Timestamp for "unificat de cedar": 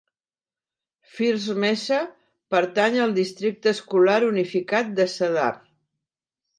4.33-5.51